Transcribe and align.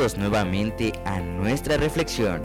nuevamente 0.00 0.94
a 1.04 1.20
nuestra 1.20 1.76
reflexión. 1.76 2.42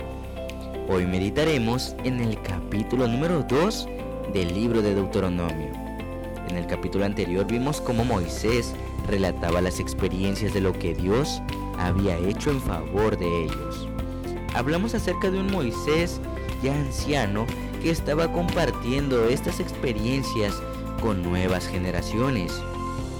Hoy 0.89 1.05
meditaremos 1.05 1.95
en 2.03 2.19
el 2.19 2.41
capítulo 2.41 3.07
número 3.07 3.43
2 3.43 3.87
del 4.33 4.53
libro 4.53 4.81
de 4.81 4.93
Deuteronomio. 4.93 5.71
En 6.49 6.57
el 6.57 6.67
capítulo 6.67 7.05
anterior 7.05 7.47
vimos 7.47 7.79
cómo 7.79 8.03
Moisés 8.03 8.73
relataba 9.07 9.61
las 9.61 9.79
experiencias 9.79 10.53
de 10.53 10.59
lo 10.59 10.73
que 10.73 10.95
Dios 10.95 11.41
había 11.79 12.17
hecho 12.17 12.51
en 12.51 12.59
favor 12.59 13.17
de 13.17 13.45
ellos. 13.45 13.87
Hablamos 14.53 14.93
acerca 14.93 15.31
de 15.31 15.39
un 15.39 15.49
Moisés 15.49 16.19
ya 16.61 16.75
anciano 16.75 17.45
que 17.81 17.89
estaba 17.89 18.33
compartiendo 18.33 19.29
estas 19.29 19.61
experiencias 19.61 20.61
con 21.01 21.23
nuevas 21.23 21.69
generaciones. 21.69 22.51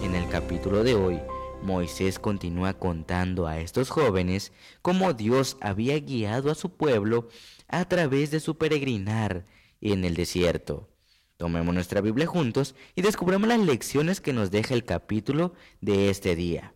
En 0.03 0.13
el 0.13 0.27
capítulo 0.27 0.83
de 0.83 0.93
hoy, 0.93 1.21
Moisés 1.65 2.19
continúa 2.19 2.75
contando 2.75 3.47
a 3.47 3.59
estos 3.59 3.89
jóvenes 3.89 4.53
cómo 4.81 5.13
Dios 5.13 5.57
había 5.59 5.99
guiado 5.99 6.51
a 6.51 6.55
su 6.55 6.69
pueblo 6.77 7.27
a 7.67 7.85
través 7.85 8.31
de 8.31 8.39
su 8.39 8.57
peregrinar 8.57 9.45
en 9.81 10.05
el 10.05 10.15
desierto. 10.15 10.89
Tomemos 11.37 11.73
nuestra 11.73 11.99
Biblia 11.99 12.27
juntos 12.27 12.75
y 12.95 13.01
descubramos 13.01 13.49
las 13.49 13.59
lecciones 13.59 14.21
que 14.21 14.31
nos 14.31 14.51
deja 14.51 14.73
el 14.73 14.85
capítulo 14.85 15.53
de 15.81 16.09
este 16.09 16.35
día. 16.35 16.73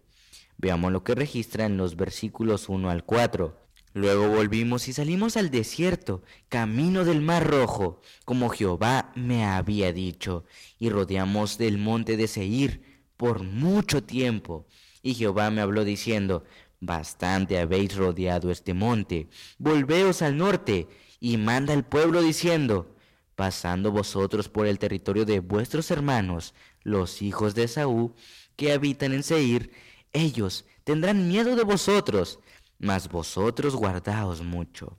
Veamos 0.58 0.92
lo 0.92 1.04
que 1.04 1.16
registra 1.16 1.66
en 1.66 1.78
los 1.78 1.96
versículos 1.96 2.68
1 2.68 2.90
al 2.90 3.06
4. 3.06 3.58
Luego 3.94 4.28
volvimos 4.28 4.88
y 4.88 4.94
salimos 4.94 5.38
al 5.38 5.50
desierto, 5.50 6.24
camino 6.50 7.06
del 7.06 7.22
mar 7.22 7.48
rojo, 7.48 8.02
como 8.26 8.50
Jehová 8.50 9.12
me 9.16 9.46
había 9.46 9.94
dicho, 9.94 10.44
y 10.78 10.90
rodeamos 10.90 11.58
del 11.58 11.78
monte 11.78 12.18
de 12.18 12.28
Seir 12.28 12.89
por 13.20 13.44
mucho 13.44 14.02
tiempo. 14.02 14.66
Y 15.04 15.14
Jehová 15.14 15.52
me 15.52 15.60
habló 15.60 15.84
diciendo, 15.84 16.46
Bastante 16.80 17.60
habéis 17.60 17.98
rodeado 17.98 18.50
este 18.50 18.74
monte, 18.74 19.28
volveos 19.58 20.22
al 20.22 20.38
norte, 20.38 20.88
y 21.20 21.36
manda 21.36 21.74
al 21.74 21.86
pueblo 21.86 22.22
diciendo, 22.22 22.96
Pasando 23.36 23.92
vosotros 23.92 24.48
por 24.48 24.68
el 24.68 24.80
territorio 24.80 25.26
de 25.26 25.42
vuestros 25.42 25.92
hermanos, 25.92 26.54
los 26.84 27.22
hijos 27.22 27.56
de 27.56 27.68
Saúl, 27.68 28.14
que 28.56 28.72
habitan 28.72 29.12
en 29.12 29.24
Seir, 29.24 29.74
ellos 30.14 30.64
tendrán 30.86 31.28
miedo 31.28 31.58
de 31.58 31.64
vosotros, 31.66 32.40
mas 32.78 33.10
vosotros 33.10 33.76
guardaos 33.76 34.42
mucho. 34.42 34.98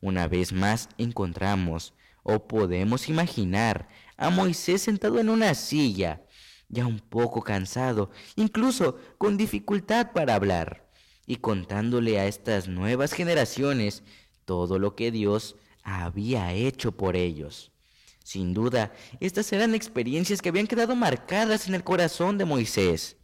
Una 0.00 0.28
vez 0.28 0.52
más 0.52 0.88
encontramos, 0.98 1.94
o 2.22 2.46
podemos 2.46 3.08
imaginar, 3.08 3.88
a 4.16 4.30
Moisés 4.30 4.82
sentado 4.82 5.18
en 5.18 5.28
una 5.30 5.54
silla, 5.54 6.22
ya 6.70 6.86
un 6.86 7.00
poco 7.00 7.42
cansado, 7.42 8.10
incluso 8.36 8.96
con 9.18 9.36
dificultad 9.36 10.12
para 10.12 10.34
hablar, 10.34 10.88
y 11.26 11.36
contándole 11.36 12.18
a 12.18 12.26
estas 12.26 12.68
nuevas 12.68 13.12
generaciones 13.12 14.02
todo 14.44 14.78
lo 14.78 14.96
que 14.96 15.10
Dios 15.10 15.56
había 15.82 16.52
hecho 16.52 16.92
por 16.92 17.16
ellos. 17.16 17.72
Sin 18.24 18.54
duda, 18.54 18.92
estas 19.18 19.52
eran 19.52 19.74
experiencias 19.74 20.40
que 20.40 20.48
habían 20.48 20.66
quedado 20.66 20.94
marcadas 20.94 21.68
en 21.68 21.74
el 21.74 21.84
corazón 21.84 22.38
de 22.38 22.44
Moisés, 22.44 23.16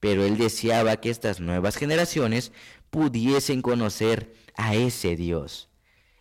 pero 0.00 0.24
él 0.24 0.36
deseaba 0.36 0.96
que 0.96 1.10
estas 1.10 1.40
nuevas 1.40 1.76
generaciones 1.76 2.52
pudiesen 2.90 3.62
conocer 3.62 4.34
a 4.56 4.74
ese 4.74 5.16
Dios. 5.16 5.68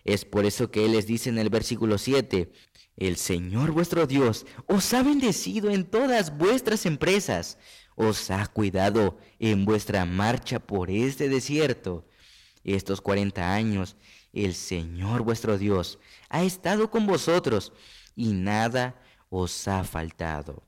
Es 0.04 0.24
por 0.24 0.46
eso 0.46 0.72
que 0.72 0.86
Él 0.86 0.94
les 0.94 1.06
dice 1.06 1.30
en 1.30 1.38
el 1.38 1.50
versículo 1.50 1.98
7, 1.98 2.52
el 2.98 3.16
Señor 3.16 3.72
vuestro 3.72 4.08
Dios 4.08 4.46
os 4.66 4.94
ha 4.94 5.04
bendecido 5.04 5.70
en 5.70 5.86
todas 5.86 6.36
vuestras 6.36 6.86
empresas, 6.86 7.58
os 7.96 8.30
ha 8.32 8.46
cuidado 8.48 9.18
en 9.40 9.66
vuestra 9.66 10.06
marcha 10.06 10.60
por 10.60 10.90
este 10.90 11.30
desierto. 11.30 12.08
Estos 12.64 13.00
cuarenta 13.00 13.54
años 13.54 13.96
el 14.34 14.54
Señor 14.54 15.22
vuestro 15.22 15.58
Dios 15.58 16.00
ha 16.30 16.44
estado 16.44 16.92
con 16.92 17.08
vosotros 17.08 17.72
y 18.16 18.34
nada 18.34 19.02
os 19.30 19.68
ha 19.68 19.84
faltado. 19.84 20.68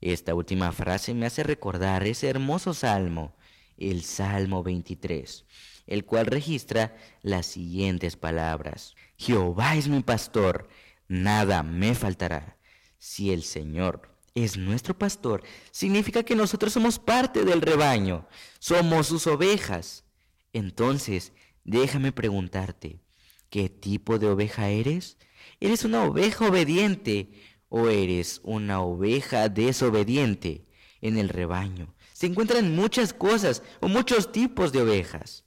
Esta 0.00 0.34
última 0.34 0.72
frase 0.72 1.14
me 1.14 1.26
hace 1.26 1.44
recordar 1.44 2.04
ese 2.06 2.28
hermoso 2.28 2.74
salmo, 2.74 3.36
el 3.76 4.02
Salmo 4.02 4.64
23, 4.64 5.46
el 5.86 6.04
cual 6.04 6.26
registra 6.26 6.96
las 7.22 7.46
siguientes 7.46 8.16
palabras. 8.16 8.96
Jehová 9.16 9.76
es 9.76 9.88
mi 9.88 10.02
pastor 10.02 10.68
nada 11.12 11.62
me 11.62 11.94
faltará. 11.94 12.58
Si 12.98 13.32
el 13.32 13.42
Señor 13.42 14.16
es 14.34 14.56
nuestro 14.56 14.96
pastor, 14.98 15.42
significa 15.70 16.22
que 16.22 16.34
nosotros 16.34 16.72
somos 16.72 16.98
parte 16.98 17.44
del 17.44 17.60
rebaño, 17.60 18.26
somos 18.58 19.08
sus 19.08 19.26
ovejas. 19.26 20.04
Entonces, 20.52 21.32
déjame 21.64 22.12
preguntarte, 22.12 23.02
¿qué 23.50 23.68
tipo 23.68 24.18
de 24.18 24.28
oveja 24.28 24.70
eres? 24.70 25.18
¿Eres 25.60 25.84
una 25.84 26.04
oveja 26.04 26.48
obediente 26.48 27.30
o 27.68 27.88
eres 27.88 28.40
una 28.42 28.80
oveja 28.80 29.48
desobediente? 29.48 30.66
En 31.00 31.18
el 31.18 31.28
rebaño 31.28 31.94
se 32.12 32.26
encuentran 32.28 32.76
muchas 32.76 33.12
cosas 33.12 33.64
o 33.80 33.88
muchos 33.88 34.30
tipos 34.30 34.70
de 34.70 34.80
ovejas. 34.80 35.44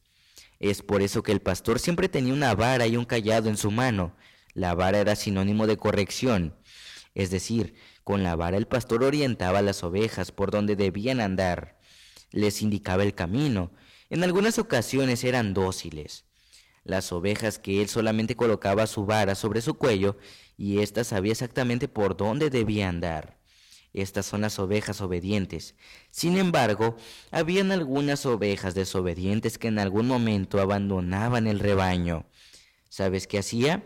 Es 0.59 0.82
por 0.82 1.02
eso 1.02 1.24
que 1.24 1.32
el 1.32 1.42
pastor 1.42 1.80
siempre 1.80 2.09
tenía 2.09 2.34
una 2.34 2.53
vara 2.53 2.86
y 2.86 2.97
un 2.97 3.06
callado 3.06 3.47
en 3.47 3.56
su 3.56 3.72
mano 3.72 4.14
la 4.55 4.73
vara 4.73 4.99
era 4.99 5.16
sinónimo 5.16 5.67
de 5.67 5.77
corrección, 5.77 6.55
es 7.13 7.29
decir, 7.29 7.75
con 8.03 8.23
la 8.23 8.35
vara 8.35 8.57
el 8.57 8.66
pastor 8.66 9.03
orientaba 9.03 9.59
a 9.59 9.61
las 9.61 9.83
ovejas 9.83 10.31
por 10.31 10.49
donde 10.49 10.75
debían 10.75 11.19
andar, 11.19 11.77
les 12.31 12.61
indicaba 12.63 13.03
el 13.03 13.13
camino, 13.13 13.71
en 14.09 14.23
algunas 14.23 14.57
ocasiones 14.57 15.23
eran 15.23 15.53
dóciles. 15.53 16.25
Las 16.83 17.11
ovejas 17.11 17.59
que 17.59 17.81
él 17.81 17.89
solamente 17.89 18.35
colocaba 18.35 18.88
su 18.88 19.05
vara 19.05 19.35
sobre 19.35 19.61
su 19.61 19.73
cuello 19.73 20.17
y 20.57 20.79
ésta 20.79 21.03
sabía 21.03 21.31
exactamente 21.31 21.87
por 21.87 22.16
dónde 22.16 22.49
debía 22.49 22.87
andar. 22.89 23.37
Estas 23.91 24.25
son 24.25 24.41
las 24.41 24.59
ovejas 24.59 25.01
obedientes. 25.01 25.75
Sin 26.11 26.37
embargo, 26.37 26.97
habían 27.31 27.72
algunas 27.72 28.25
ovejas 28.25 28.75
desobedientes 28.75 29.57
que 29.57 29.69
en 29.69 29.79
algún 29.79 30.07
momento 30.07 30.59
abandonaban 30.59 31.47
el 31.47 31.59
rebaño. 31.59 32.25
¿Sabes 32.89 33.25
qué 33.25 33.39
hacía? 33.39 33.83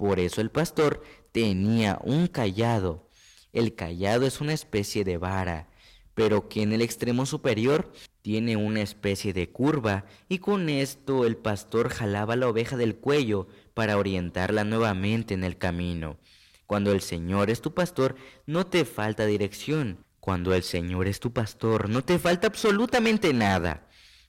Por 0.00 0.18
eso 0.18 0.40
el 0.40 0.50
pastor 0.50 1.02
tenía 1.30 1.98
un 2.02 2.26
callado. 2.26 3.06
El 3.52 3.74
callado 3.74 4.26
es 4.26 4.40
una 4.40 4.54
especie 4.54 5.04
de 5.04 5.18
vara, 5.18 5.68
pero 6.14 6.48
que 6.48 6.62
en 6.62 6.72
el 6.72 6.80
extremo 6.80 7.26
superior 7.26 7.92
tiene 8.22 8.56
una 8.56 8.80
especie 8.80 9.34
de 9.34 9.50
curva 9.50 10.06
y 10.26 10.38
con 10.38 10.70
esto 10.70 11.26
el 11.26 11.36
pastor 11.36 11.90
jalaba 11.90 12.34
la 12.34 12.48
oveja 12.48 12.78
del 12.78 12.96
cuello 12.96 13.48
para 13.74 13.98
orientarla 13.98 14.64
nuevamente 14.64 15.34
en 15.34 15.44
el 15.44 15.58
camino. 15.58 16.16
Cuando 16.64 16.92
el 16.92 17.02
Señor 17.02 17.50
es 17.50 17.60
tu 17.60 17.74
pastor, 17.74 18.16
no 18.46 18.64
te 18.64 18.86
falta 18.86 19.26
dirección. 19.26 20.06
Cuando 20.18 20.54
el 20.54 20.62
Señor 20.62 21.08
es 21.08 21.20
tu 21.20 21.34
pastor, 21.34 21.90
no 21.90 22.02
te 22.02 22.18
falta 22.18 22.46
absolutamente 22.46 23.34
nada. 23.34 23.86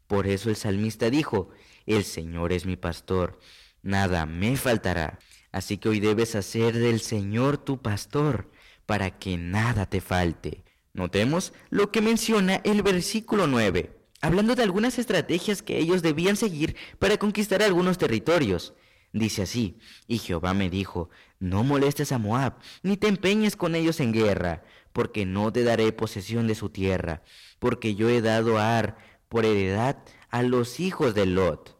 Por 0.07 0.27
eso 0.27 0.49
el 0.49 0.57
salmista 0.57 1.09
dijo, 1.09 1.47
el 1.85 2.03
Señor 2.03 2.51
es 2.51 2.65
mi 2.65 2.75
pastor, 2.75 3.39
nada 3.81 4.25
me 4.25 4.57
faltará. 4.57 5.17
Así 5.51 5.77
que 5.77 5.89
hoy 5.89 5.99
debes 5.99 6.35
hacer 6.35 6.77
del 6.77 7.01
Señor 7.01 7.57
tu 7.57 7.81
pastor, 7.81 8.49
para 8.85 9.17
que 9.19 9.37
nada 9.37 9.85
te 9.85 10.01
falte. 10.01 10.63
Notemos 10.93 11.53
lo 11.69 11.91
que 11.91 12.01
menciona 12.01 12.55
el 12.63 12.83
versículo 12.83 13.47
9, 13.47 13.97
hablando 14.21 14.55
de 14.55 14.63
algunas 14.63 14.99
estrategias 14.99 15.61
que 15.61 15.77
ellos 15.77 16.01
debían 16.01 16.35
seguir 16.35 16.75
para 16.99 17.17
conquistar 17.17 17.63
algunos 17.63 17.97
territorios. 17.97 18.73
Dice 19.13 19.43
así, 19.43 19.77
y 20.07 20.19
Jehová 20.19 20.53
me 20.53 20.69
dijo, 20.69 21.09
no 21.39 21.63
molestes 21.63 22.11
a 22.11 22.17
Moab, 22.17 22.59
ni 22.83 22.97
te 22.97 23.07
empeñes 23.07 23.55
con 23.55 23.75
ellos 23.75 23.99
en 23.99 24.13
guerra, 24.13 24.63
porque 24.93 25.25
no 25.25 25.51
te 25.51 25.63
daré 25.63 25.91
posesión 25.91 26.47
de 26.47 26.55
su 26.55 26.69
tierra, 26.69 27.23
porque 27.59 27.95
yo 27.95 28.09
he 28.09 28.21
dado 28.21 28.57
a 28.57 28.77
Ar 28.77 28.97
por 29.27 29.45
heredad 29.45 29.97
a 30.29 30.43
los 30.43 30.79
hijos 30.79 31.13
de 31.13 31.25
Lot. 31.25 31.77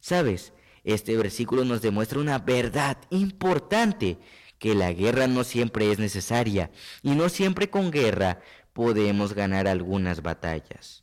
¿Sabes? 0.00 0.52
Este 0.86 1.16
versículo 1.16 1.64
nos 1.64 1.82
demuestra 1.82 2.20
una 2.20 2.38
verdad 2.38 2.96
importante, 3.10 4.18
que 4.60 4.76
la 4.76 4.92
guerra 4.92 5.26
no 5.26 5.42
siempre 5.42 5.90
es 5.90 5.98
necesaria 5.98 6.70
y 7.02 7.10
no 7.10 7.28
siempre 7.28 7.68
con 7.68 7.90
guerra 7.90 8.40
podemos 8.72 9.34
ganar 9.34 9.66
algunas 9.66 10.22
batallas. 10.22 11.02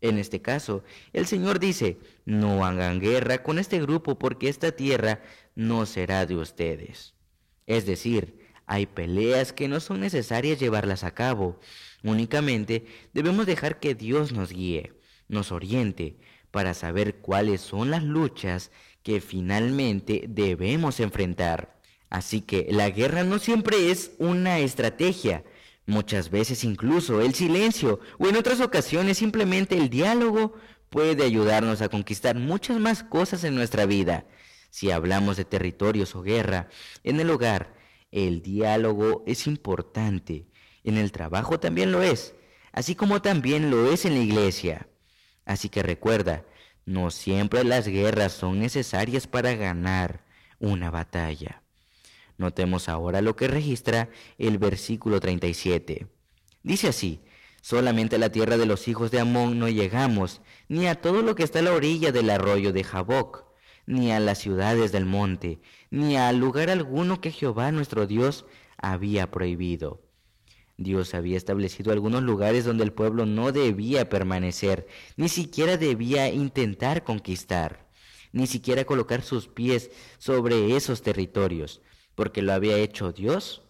En 0.00 0.18
este 0.18 0.40
caso, 0.40 0.84
el 1.12 1.26
Señor 1.26 1.58
dice, 1.58 1.98
no 2.24 2.64
hagan 2.64 3.00
guerra 3.00 3.42
con 3.42 3.58
este 3.58 3.80
grupo 3.80 4.20
porque 4.20 4.48
esta 4.48 4.70
tierra 4.70 5.20
no 5.56 5.84
será 5.84 6.26
de 6.26 6.36
ustedes. 6.36 7.14
Es 7.66 7.86
decir, 7.86 8.38
hay 8.66 8.86
peleas 8.86 9.52
que 9.52 9.66
no 9.66 9.80
son 9.80 9.98
necesarias 9.98 10.60
llevarlas 10.60 11.02
a 11.02 11.12
cabo. 11.12 11.58
Únicamente 12.04 12.86
debemos 13.12 13.46
dejar 13.46 13.80
que 13.80 13.96
Dios 13.96 14.30
nos 14.30 14.52
guíe, 14.52 14.92
nos 15.26 15.50
oriente, 15.50 16.18
para 16.52 16.72
saber 16.72 17.16
cuáles 17.16 17.62
son 17.62 17.90
las 17.90 18.04
luchas 18.04 18.70
que 19.04 19.20
finalmente 19.20 20.24
debemos 20.26 20.98
enfrentar. 20.98 21.78
Así 22.10 22.40
que 22.40 22.66
la 22.70 22.90
guerra 22.90 23.22
no 23.22 23.38
siempre 23.38 23.92
es 23.92 24.12
una 24.18 24.58
estrategia, 24.58 25.44
muchas 25.86 26.30
veces 26.30 26.64
incluso 26.64 27.20
el 27.20 27.34
silencio 27.34 28.00
o 28.18 28.28
en 28.28 28.36
otras 28.36 28.60
ocasiones 28.60 29.18
simplemente 29.18 29.76
el 29.76 29.90
diálogo 29.90 30.54
puede 30.88 31.24
ayudarnos 31.24 31.82
a 31.82 31.88
conquistar 31.88 32.36
muchas 32.36 32.78
más 32.78 33.04
cosas 33.04 33.44
en 33.44 33.54
nuestra 33.54 33.84
vida. 33.84 34.26
Si 34.70 34.90
hablamos 34.90 35.36
de 35.36 35.44
territorios 35.44 36.16
o 36.16 36.22
guerra, 36.22 36.68
en 37.02 37.20
el 37.20 37.30
hogar, 37.30 37.74
el 38.10 38.42
diálogo 38.42 39.22
es 39.26 39.46
importante. 39.46 40.46
En 40.82 40.96
el 40.96 41.12
trabajo 41.12 41.60
también 41.60 41.92
lo 41.92 42.02
es, 42.02 42.34
así 42.72 42.94
como 42.94 43.20
también 43.20 43.70
lo 43.70 43.92
es 43.92 44.04
en 44.04 44.14
la 44.14 44.20
iglesia. 44.20 44.88
Así 45.44 45.68
que 45.68 45.82
recuerda, 45.82 46.44
no 46.86 47.10
siempre 47.10 47.64
las 47.64 47.88
guerras 47.88 48.32
son 48.32 48.58
necesarias 48.58 49.26
para 49.26 49.54
ganar 49.54 50.24
una 50.58 50.90
batalla. 50.90 51.62
Notemos 52.36 52.88
ahora 52.88 53.22
lo 53.22 53.36
que 53.36 53.48
registra 53.48 54.10
el 54.38 54.58
versículo 54.58 55.20
37. 55.20 56.06
Dice 56.62 56.88
así, 56.88 57.20
solamente 57.60 58.16
a 58.16 58.18
la 58.18 58.30
tierra 58.30 58.56
de 58.56 58.66
los 58.66 58.88
hijos 58.88 59.10
de 59.10 59.20
Amón 59.20 59.58
no 59.58 59.68
llegamos, 59.68 60.40
ni 60.68 60.86
a 60.86 61.00
todo 61.00 61.22
lo 61.22 61.34
que 61.34 61.44
está 61.44 61.60
a 61.60 61.62
la 61.62 61.72
orilla 61.72 62.12
del 62.12 62.30
arroyo 62.30 62.72
de 62.72 62.84
Jaboc, 62.84 63.44
ni 63.86 64.12
a 64.12 64.20
las 64.20 64.38
ciudades 64.38 64.92
del 64.92 65.04
monte, 65.04 65.60
ni 65.90 66.16
a 66.16 66.32
lugar 66.32 66.70
alguno 66.70 67.20
que 67.20 67.30
Jehová 67.30 67.70
nuestro 67.70 68.06
Dios 68.06 68.44
había 68.76 69.30
prohibido. 69.30 70.03
Dios 70.76 71.14
había 71.14 71.36
establecido 71.36 71.92
algunos 71.92 72.22
lugares 72.22 72.64
donde 72.64 72.84
el 72.84 72.92
pueblo 72.92 73.26
no 73.26 73.52
debía 73.52 74.08
permanecer, 74.08 74.88
ni 75.16 75.28
siquiera 75.28 75.76
debía 75.76 76.28
intentar 76.28 77.04
conquistar, 77.04 77.88
ni 78.32 78.46
siquiera 78.46 78.84
colocar 78.84 79.22
sus 79.22 79.46
pies 79.46 79.90
sobre 80.18 80.76
esos 80.76 81.02
territorios, 81.02 81.80
porque 82.14 82.42
lo 82.42 82.52
había 82.52 82.76
hecho 82.78 83.12
Dios. 83.12 83.62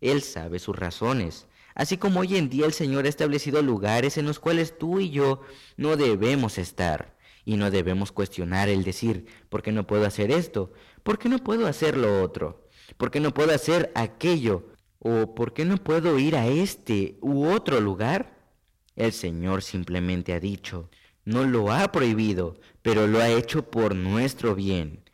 Él 0.00 0.22
sabe 0.22 0.60
sus 0.60 0.76
razones, 0.76 1.48
así 1.74 1.96
como 1.96 2.20
hoy 2.20 2.36
en 2.36 2.48
día 2.48 2.66
el 2.66 2.72
Señor 2.72 3.06
ha 3.06 3.08
establecido 3.08 3.60
lugares 3.62 4.16
en 4.16 4.26
los 4.26 4.38
cuales 4.38 4.78
tú 4.78 5.00
y 5.00 5.10
yo 5.10 5.40
no 5.76 5.96
debemos 5.96 6.58
estar, 6.58 7.16
y 7.44 7.56
no 7.56 7.70
debemos 7.70 8.12
cuestionar 8.12 8.68
el 8.68 8.84
decir, 8.84 9.26
¿por 9.48 9.62
qué 9.62 9.72
no 9.72 9.86
puedo 9.86 10.04
hacer 10.04 10.30
esto? 10.30 10.72
¿Por 11.02 11.18
qué 11.18 11.28
no 11.28 11.38
puedo 11.38 11.66
hacer 11.66 11.96
lo 11.96 12.22
otro? 12.22 12.68
¿Por 12.96 13.10
qué 13.10 13.20
no 13.20 13.32
puedo 13.34 13.54
hacer 13.54 13.92
aquello? 13.94 14.75
¿O 15.08 15.36
por 15.36 15.54
qué 15.54 15.64
no 15.64 15.76
puedo 15.76 16.18
ir 16.18 16.34
a 16.34 16.48
este 16.48 17.16
u 17.20 17.46
otro 17.46 17.80
lugar? 17.80 18.50
El 18.96 19.12
Señor 19.12 19.62
simplemente 19.62 20.32
ha 20.32 20.40
dicho, 20.40 20.90
no 21.24 21.44
lo 21.44 21.70
ha 21.70 21.92
prohibido, 21.92 22.58
pero 22.82 23.06
lo 23.06 23.20
ha 23.20 23.28
hecho 23.28 23.70
por 23.70 23.94
nuestro 23.94 24.56
bien. 24.56 25.08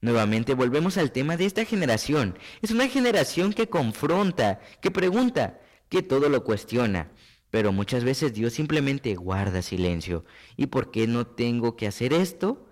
Nuevamente 0.00 0.54
volvemos 0.54 0.98
al 0.98 1.12
tema 1.12 1.36
de 1.36 1.44
esta 1.46 1.64
generación. 1.64 2.36
Es 2.60 2.72
una 2.72 2.88
generación 2.88 3.52
que 3.52 3.68
confronta, 3.68 4.58
que 4.80 4.90
pregunta, 4.90 5.60
que 5.88 6.02
todo 6.02 6.28
lo 6.28 6.42
cuestiona. 6.42 7.12
Pero 7.50 7.70
muchas 7.70 8.02
veces 8.02 8.34
Dios 8.34 8.52
simplemente 8.52 9.14
guarda 9.14 9.62
silencio. 9.62 10.24
¿Y 10.56 10.66
por 10.66 10.90
qué 10.90 11.06
no 11.06 11.24
tengo 11.24 11.76
que 11.76 11.86
hacer 11.86 12.12
esto? 12.12 12.68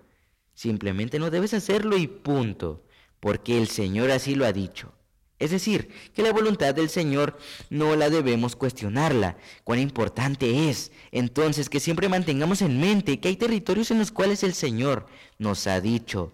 Simplemente 0.53 1.19
no 1.19 1.29
debes 1.29 1.53
hacerlo 1.53 1.95
y 1.95 2.07
punto. 2.07 2.85
Porque 3.21 3.57
el 3.61 3.69
Señor 3.69 4.11
así 4.11 4.35
lo 4.35 4.45
ha 4.45 4.51
dicho. 4.51 4.91
Es 5.37 5.51
decir, 5.51 5.89
que 6.13 6.23
la 6.23 6.31
voluntad 6.31 6.73
del 6.73 6.89
Señor 6.89 7.37
no 7.69 7.95
la 7.95 8.09
debemos 8.09 8.55
cuestionarla. 8.55 9.37
Cuán 9.65 9.79
importante 9.79 10.69
es 10.69 10.91
entonces 11.11 11.69
que 11.69 11.81
siempre 11.81 12.07
mantengamos 12.07 12.61
en 12.61 12.79
mente 12.79 13.19
que 13.19 13.27
hay 13.27 13.35
territorios 13.35 13.91
en 13.91 13.99
los 13.99 14.11
cuales 14.11 14.43
el 14.43 14.53
Señor 14.53 15.07
nos 15.37 15.67
ha 15.67 15.81
dicho, 15.81 16.33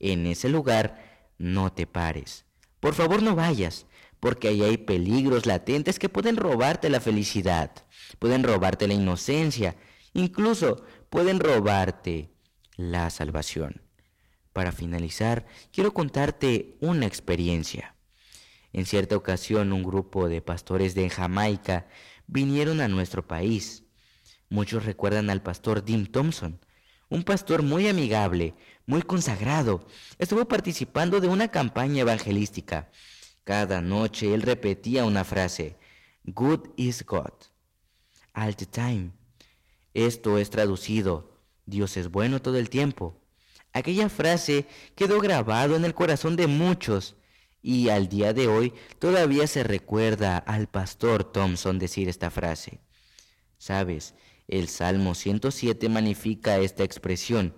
en 0.00 0.26
ese 0.26 0.48
lugar 0.48 1.28
no 1.38 1.72
te 1.72 1.86
pares. 1.86 2.44
Por 2.80 2.94
favor 2.94 3.22
no 3.22 3.36
vayas, 3.36 3.86
porque 4.18 4.48
ahí 4.48 4.62
hay 4.62 4.78
peligros 4.78 5.46
latentes 5.46 5.98
que 5.98 6.08
pueden 6.08 6.36
robarte 6.36 6.90
la 6.90 7.00
felicidad, 7.00 7.70
pueden 8.18 8.42
robarte 8.42 8.88
la 8.88 8.94
inocencia, 8.94 9.76
incluso 10.12 10.84
pueden 11.08 11.38
robarte 11.38 12.30
la 12.76 13.10
salvación. 13.10 13.82
Para 14.52 14.72
finalizar, 14.72 15.46
quiero 15.72 15.94
contarte 15.94 16.76
una 16.80 17.06
experiencia. 17.06 17.94
En 18.72 18.86
cierta 18.86 19.16
ocasión 19.16 19.72
un 19.72 19.82
grupo 19.82 20.28
de 20.28 20.42
pastores 20.42 20.94
de 20.94 21.10
Jamaica 21.10 21.88
vinieron 22.26 22.80
a 22.80 22.88
nuestro 22.88 23.26
país. 23.26 23.84
Muchos 24.48 24.84
recuerdan 24.84 25.30
al 25.30 25.42
pastor 25.42 25.84
Dim 25.84 26.06
Thompson, 26.06 26.60
un 27.08 27.24
pastor 27.24 27.62
muy 27.62 27.88
amigable, 27.88 28.54
muy 28.86 29.02
consagrado. 29.02 29.86
Estuvo 30.18 30.46
participando 30.46 31.20
de 31.20 31.28
una 31.28 31.48
campaña 31.48 32.02
evangelística. 32.02 32.90
Cada 33.44 33.80
noche 33.80 34.32
él 34.32 34.42
repetía 34.42 35.04
una 35.04 35.24
frase, 35.24 35.76
Good 36.24 36.68
is 36.76 37.04
God, 37.04 37.32
all 38.34 38.54
the 38.54 38.66
time. 38.66 39.10
Esto 39.94 40.38
es 40.38 40.50
traducido, 40.50 41.42
Dios 41.66 41.96
es 41.96 42.10
bueno 42.10 42.40
todo 42.40 42.58
el 42.58 42.70
tiempo. 42.70 43.20
Aquella 43.72 44.08
frase 44.08 44.66
quedó 44.94 45.20
grabado 45.20 45.74
en 45.74 45.84
el 45.84 45.94
corazón 45.94 46.36
de 46.36 46.46
muchos 46.46 47.16
y 47.62 47.88
al 47.88 48.08
día 48.08 48.32
de 48.32 48.48
hoy 48.48 48.72
todavía 48.98 49.46
se 49.46 49.62
recuerda 49.62 50.38
al 50.38 50.68
pastor 50.68 51.24
Thompson 51.24 51.78
decir 51.78 52.08
esta 52.08 52.30
frase. 52.30 52.80
Sabes, 53.58 54.14
el 54.48 54.68
Salmo 54.68 55.14
107 55.14 55.88
magnifica 55.88 56.58
esta 56.58 56.82
expresión, 56.82 57.54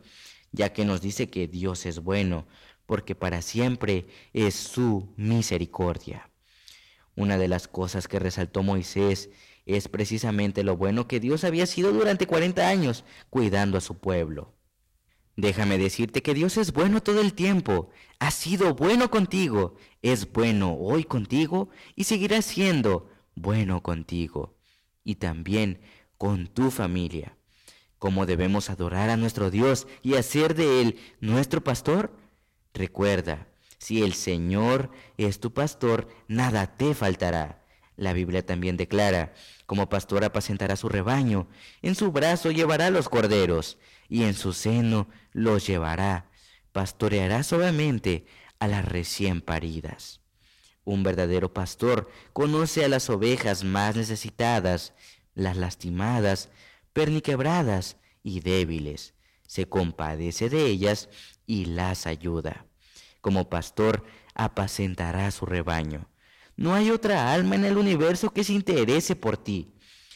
ya 0.50 0.72
que 0.72 0.84
nos 0.84 1.00
dice 1.00 1.28
que 1.28 1.48
Dios 1.48 1.86
es 1.86 2.00
bueno, 2.00 2.46
porque 2.86 3.14
para 3.14 3.42
siempre 3.42 4.06
es 4.32 4.54
su 4.54 5.14
misericordia. 5.16 6.30
Una 7.14 7.38
de 7.38 7.48
las 7.48 7.68
cosas 7.68 8.08
que 8.08 8.18
resaltó 8.18 8.62
Moisés 8.62 9.30
es 9.64 9.88
precisamente 9.88 10.64
lo 10.64 10.76
bueno 10.76 11.06
que 11.06 11.20
Dios 11.20 11.44
había 11.44 11.66
sido 11.66 11.92
durante 11.92 12.26
40 12.26 12.68
años 12.68 13.04
cuidando 13.30 13.78
a 13.78 13.80
su 13.80 13.98
pueblo. 13.98 14.54
Déjame 15.36 15.78
decirte 15.78 16.22
que 16.22 16.34
Dios 16.34 16.56
es 16.58 16.72
bueno 16.72 17.02
todo 17.02 17.20
el 17.20 17.32
tiempo, 17.32 17.88
ha 18.18 18.30
sido 18.30 18.74
bueno 18.74 19.10
contigo, 19.10 19.76
es 20.02 20.30
bueno 20.30 20.74
hoy 20.74 21.04
contigo 21.04 21.70
y 21.96 22.04
seguirá 22.04 22.42
siendo 22.42 23.08
bueno 23.34 23.82
contigo. 23.82 24.56
Y 25.04 25.16
también 25.16 25.80
con 26.18 26.46
tu 26.48 26.70
familia. 26.70 27.36
¿Cómo 27.98 28.26
debemos 28.26 28.68
adorar 28.68 29.10
a 29.10 29.16
nuestro 29.16 29.50
Dios 29.50 29.86
y 30.02 30.14
hacer 30.14 30.54
de 30.54 30.82
Él 30.82 30.98
nuestro 31.20 31.64
pastor? 31.64 32.14
Recuerda, 32.74 33.48
si 33.78 34.02
el 34.02 34.12
Señor 34.12 34.90
es 35.16 35.40
tu 35.40 35.52
pastor, 35.52 36.08
nada 36.28 36.76
te 36.76 36.94
faltará. 36.94 37.64
La 37.96 38.12
Biblia 38.12 38.44
también 38.44 38.76
declara, 38.76 39.34
como 39.72 39.88
pastor 39.88 40.22
apacentará 40.22 40.76
su 40.76 40.90
rebaño, 40.90 41.48
en 41.80 41.94
su 41.94 42.12
brazo 42.12 42.50
llevará 42.50 42.90
los 42.90 43.08
corderos, 43.08 43.78
y 44.06 44.24
en 44.24 44.34
su 44.34 44.52
seno 44.52 45.08
los 45.32 45.66
llevará, 45.66 46.28
pastoreará 46.72 47.42
suavemente 47.42 48.26
a 48.58 48.68
las 48.68 48.84
recién 48.84 49.40
paridas. 49.40 50.20
Un 50.84 51.02
verdadero 51.02 51.54
pastor 51.54 52.10
conoce 52.34 52.84
a 52.84 52.88
las 52.90 53.08
ovejas 53.08 53.64
más 53.64 53.96
necesitadas 53.96 54.92
las 55.34 55.56
lastimadas, 55.56 56.50
perniquebradas 56.92 57.96
y 58.22 58.40
débiles. 58.40 59.14
Se 59.46 59.70
compadece 59.70 60.50
de 60.50 60.66
ellas 60.66 61.08
y 61.46 61.64
las 61.64 62.06
ayuda. 62.06 62.66
Como 63.22 63.48
pastor, 63.48 64.04
apacentará 64.34 65.30
su 65.30 65.46
rebaño. 65.46 66.11
No 66.56 66.74
hay 66.74 66.90
otra 66.90 67.32
alma 67.32 67.54
en 67.56 67.64
el 67.64 67.76
universo 67.76 68.30
que 68.30 68.44
se 68.44 68.52
interese 68.52 69.16
por 69.16 69.36
ti. 69.36 69.72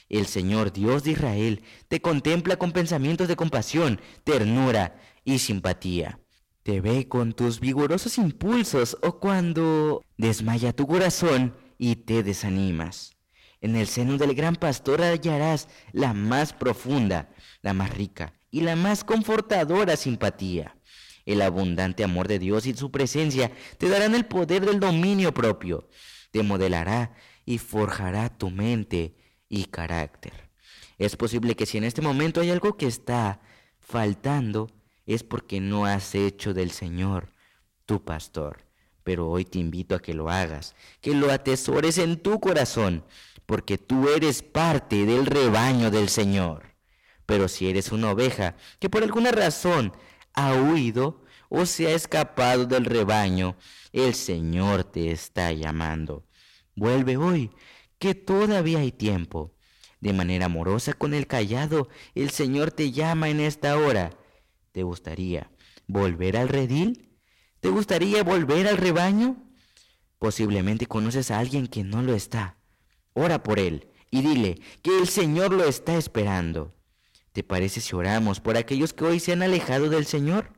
El 0.08 0.26
Señor 0.26 0.72
Dios 0.72 1.02
de 1.02 1.12
Israel 1.12 1.62
te 1.88 2.00
contempla 2.00 2.56
con 2.56 2.72
pensamientos 2.72 3.26
de 3.26 3.36
compasión, 3.36 4.00
ternura 4.24 5.00
y 5.24 5.38
simpatía. 5.38 6.20
Te 6.62 6.80
ve 6.80 7.08
con 7.08 7.32
tus 7.32 7.60
vigorosos 7.60 8.18
impulsos 8.18 8.96
o 9.02 9.18
cuando 9.18 10.02
desmaya 10.16 10.72
tu 10.72 10.86
corazón 10.86 11.56
y 11.78 11.96
te 11.96 12.22
desanimas. 12.22 13.16
En 13.60 13.74
el 13.74 13.86
seno 13.86 14.18
del 14.18 14.34
gran 14.34 14.56
pastor 14.56 15.02
hallarás 15.02 15.68
la 15.92 16.12
más 16.12 16.52
profunda, 16.52 17.30
la 17.62 17.72
más 17.72 17.90
rica 17.90 18.34
y 18.50 18.60
la 18.60 18.76
más 18.76 19.02
confortadora 19.02 19.96
simpatía. 19.96 20.76
El 21.24 21.42
abundante 21.42 22.04
amor 22.04 22.28
de 22.28 22.38
Dios 22.38 22.66
y 22.66 22.74
su 22.74 22.92
presencia 22.92 23.50
te 23.78 23.88
darán 23.88 24.14
el 24.14 24.26
poder 24.26 24.64
del 24.64 24.78
dominio 24.78 25.34
propio. 25.34 25.88
Te 26.36 26.42
modelará 26.42 27.14
y 27.46 27.56
forjará 27.56 28.28
tu 28.28 28.50
mente 28.50 29.16
y 29.48 29.64
carácter. 29.64 30.50
Es 30.98 31.16
posible 31.16 31.56
que 31.56 31.64
si 31.64 31.78
en 31.78 31.84
este 31.84 32.02
momento 32.02 32.42
hay 32.42 32.50
algo 32.50 32.76
que 32.76 32.86
está 32.86 33.40
faltando, 33.80 34.68
es 35.06 35.22
porque 35.22 35.60
no 35.60 35.86
has 35.86 36.14
hecho 36.14 36.52
del 36.52 36.72
Señor 36.72 37.32
tu 37.86 38.04
pastor. 38.04 38.66
Pero 39.02 39.30
hoy 39.30 39.46
te 39.46 39.58
invito 39.58 39.94
a 39.94 40.02
que 40.02 40.12
lo 40.12 40.28
hagas, 40.28 40.76
que 41.00 41.14
lo 41.14 41.32
atesores 41.32 41.96
en 41.96 42.20
tu 42.20 42.38
corazón, 42.38 43.02
porque 43.46 43.78
tú 43.78 44.10
eres 44.10 44.42
parte 44.42 45.06
del 45.06 45.24
rebaño 45.24 45.90
del 45.90 46.10
Señor. 46.10 46.74
Pero 47.24 47.48
si 47.48 47.70
eres 47.70 47.92
una 47.92 48.10
oveja 48.10 48.56
que 48.78 48.90
por 48.90 49.02
alguna 49.02 49.32
razón 49.32 49.90
ha 50.34 50.52
huido 50.52 51.24
o 51.48 51.64
se 51.64 51.86
ha 51.86 51.94
escapado 51.94 52.66
del 52.66 52.84
rebaño, 52.84 53.56
el 53.90 54.14
Señor 54.14 54.84
te 54.84 55.10
está 55.10 55.50
llamando. 55.52 56.25
Vuelve 56.76 57.16
hoy, 57.16 57.50
que 57.98 58.14
todavía 58.14 58.78
hay 58.80 58.92
tiempo. 58.92 59.52
de 59.98 60.12
manera 60.12 60.44
amorosa 60.46 60.92
con 60.92 61.14
el 61.14 61.26
callado, 61.26 61.88
el 62.14 62.30
Señor 62.30 62.70
te 62.70 62.92
llama 62.92 63.30
en 63.30 63.40
esta 63.40 63.76
hora. 63.78 64.12
¿Te 64.70 64.82
gustaría 64.82 65.50
volver 65.88 66.36
al 66.36 66.48
redil? 66.48 67.18
¿Te 67.60 67.70
gustaría 67.70 68.22
volver 68.22 68.68
al 68.68 68.76
rebaño? 68.76 69.42
Posiblemente 70.18 70.86
conoces 70.86 71.30
a 71.30 71.38
alguien 71.38 71.66
que 71.66 71.82
no 71.82 72.02
lo 72.02 72.14
está. 72.14 72.58
Ora 73.14 73.42
por 73.42 73.58
él 73.58 73.88
y 74.10 74.20
dile 74.20 74.60
que 74.82 74.98
el 74.98 75.08
Señor 75.08 75.52
lo 75.52 75.64
está 75.64 75.96
esperando. 75.96 76.74
¿Te 77.32 77.42
parece 77.42 77.80
si 77.80 77.96
oramos 77.96 78.40
por 78.40 78.56
aquellos 78.56 78.92
que 78.92 79.04
hoy 79.04 79.18
se 79.18 79.32
han 79.32 79.42
alejado 79.42 79.88
del 79.88 80.04
Señor? 80.04 80.52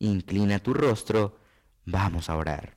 Inclina 0.00 0.58
tu 0.58 0.74
rostro, 0.74 1.38
vamos 1.84 2.28
a 2.28 2.36
orar. 2.36 2.76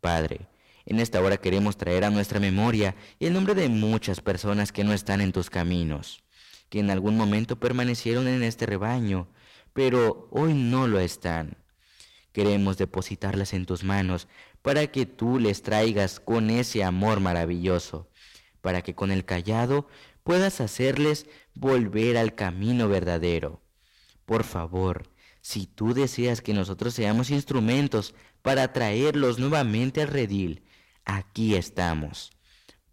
Padre, 0.00 0.48
en 0.88 1.00
esta 1.00 1.20
hora 1.20 1.36
queremos 1.36 1.76
traer 1.76 2.02
a 2.04 2.10
nuestra 2.10 2.40
memoria 2.40 2.96
el 3.20 3.34
nombre 3.34 3.54
de 3.54 3.68
muchas 3.68 4.22
personas 4.22 4.72
que 4.72 4.84
no 4.84 4.94
están 4.94 5.20
en 5.20 5.32
tus 5.32 5.50
caminos, 5.50 6.24
que 6.70 6.80
en 6.80 6.88
algún 6.88 7.14
momento 7.14 7.60
permanecieron 7.60 8.26
en 8.26 8.42
este 8.42 8.64
rebaño, 8.64 9.28
pero 9.74 10.28
hoy 10.30 10.54
no 10.54 10.86
lo 10.88 10.98
están. 10.98 11.58
Queremos 12.32 12.78
depositarlas 12.78 13.52
en 13.52 13.66
tus 13.66 13.84
manos 13.84 14.28
para 14.62 14.86
que 14.86 15.04
tú 15.04 15.38
les 15.38 15.60
traigas 15.60 16.20
con 16.20 16.48
ese 16.48 16.82
amor 16.82 17.20
maravilloso, 17.20 18.08
para 18.62 18.80
que 18.80 18.94
con 18.94 19.10
el 19.10 19.26
callado 19.26 19.88
puedas 20.22 20.62
hacerles 20.62 21.26
volver 21.52 22.16
al 22.16 22.34
camino 22.34 22.88
verdadero. 22.88 23.60
Por 24.24 24.42
favor, 24.42 25.10
si 25.42 25.66
tú 25.66 25.92
deseas 25.92 26.40
que 26.40 26.54
nosotros 26.54 26.94
seamos 26.94 27.28
instrumentos 27.28 28.14
para 28.40 28.72
traerlos 28.72 29.38
nuevamente 29.38 30.00
al 30.00 30.08
redil, 30.08 30.62
aquí 31.08 31.56
estamos. 31.56 32.30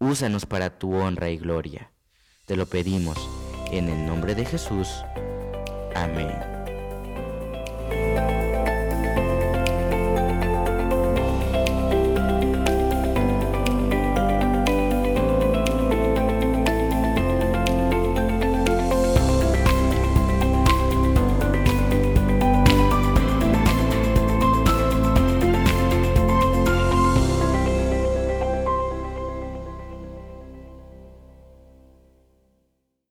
Úsanos 0.00 0.44
para 0.44 0.78
tu 0.78 0.94
honra 0.94 1.30
y 1.30 1.36
gloria. 1.36 1.92
Te 2.46 2.56
lo 2.56 2.66
pedimos 2.66 3.16
en 3.70 3.88
el 3.88 4.04
nombre 4.04 4.34
de 4.34 4.44
Jesús. 4.44 4.88
Amén. 5.94 6.34